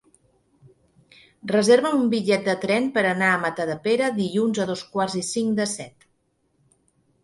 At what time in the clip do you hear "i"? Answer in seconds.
5.25-5.27